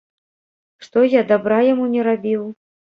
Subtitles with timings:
[0.87, 2.53] Што, я дабра яму не рабіў?